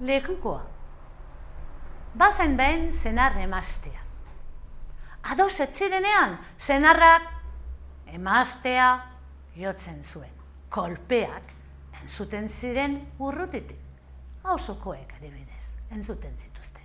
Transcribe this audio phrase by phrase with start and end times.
[0.00, 0.62] lekukoa.
[2.18, 4.00] Bazen behin zenar emastea.
[5.22, 7.22] Ados ez zirenean, zenarrak
[8.06, 8.88] emastea
[9.56, 10.32] jotzen zuen.
[10.68, 11.52] Kolpeak
[12.02, 13.78] entzuten ziren urrutitik.
[14.44, 16.84] Hauzokoek adibidez, entzuten zituzten.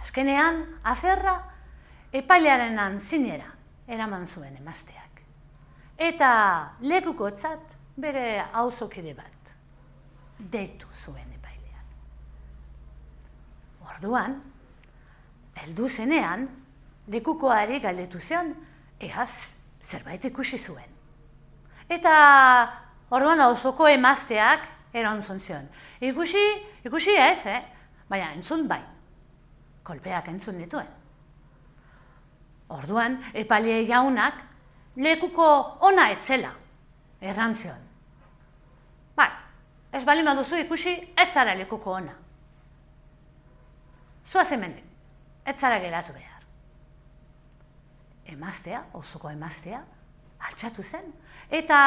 [0.00, 1.36] Azkenean, aferra
[2.12, 3.48] epailearen antzinera
[3.88, 5.22] eraman zuen emasteak.
[5.96, 6.30] Eta
[6.80, 9.45] lekukotzat bere auzokide bat
[10.38, 11.86] deitu zuen epailean.
[13.90, 14.36] Orduan,
[15.62, 16.48] heldu zenean,
[17.08, 18.52] lekukoari galdetu zion,
[19.00, 20.90] ehaz zerbait ikusi zuen.
[21.88, 22.12] Eta
[23.10, 25.68] orduan auzoko emazteak erantzun zion.
[26.00, 26.44] Ikusi,
[26.84, 27.62] ikusi ez, eh?
[28.08, 28.82] baina entzun bai.
[29.86, 30.88] Kolpeak entzun dituen.
[32.74, 34.40] Orduan, epaile jaunak
[34.96, 35.46] lekuko
[35.86, 36.50] ona etzela
[37.20, 37.78] errantzion.
[39.96, 42.12] Ez bali maduzu ikusi ez zara lekuko ona.
[44.26, 44.84] Zoaz hemendik,
[45.44, 46.42] ez zara geratu behar.
[48.26, 49.80] Emaztea, osuko emaztea,
[50.48, 51.06] altxatu zen.
[51.48, 51.78] Eta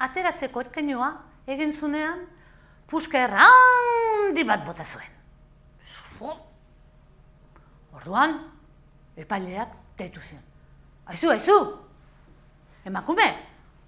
[0.00, 1.10] ateratzeko etkenioa
[1.50, 2.24] egin zunean,
[2.88, 5.18] puska errandi bat bota zuen.
[8.00, 8.36] Orduan,
[9.16, 10.42] epaileak deitu zion.
[11.10, 11.56] Aizu, aizu!
[12.86, 13.26] Emakume,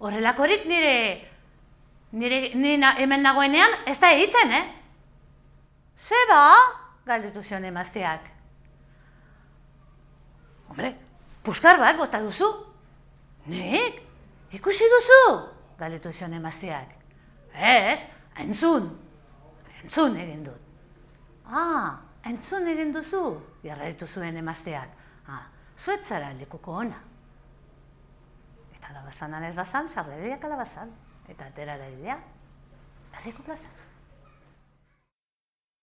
[0.02, 1.31] horrelakorik nire,
[2.12, 4.64] nire, nire hemen nagoenean ez da egiten, eh?
[5.96, 6.42] Zeba,
[7.06, 8.26] galdetu zion emazteak.
[10.68, 10.94] Hombre,
[11.44, 12.48] puskar bat bota duzu.
[13.46, 14.00] Nik,
[14.54, 15.22] ikusi duzu,
[15.78, 16.96] galdetu zion emazteak.
[17.52, 18.00] Ez,
[18.40, 18.88] entzun,
[19.82, 20.60] entzun egin dut.
[21.46, 23.24] Ah, entzun egin duzu,
[23.64, 24.88] jarraitu zuen emazteak.
[25.28, 25.44] Ah,
[25.78, 26.98] zuetzara lekuko ona.
[28.72, 30.90] Eta alabazan anez bazan, sarreria kalabazan.
[31.28, 32.18] Eta atera da idea,
[33.12, 33.91] berriko plazan.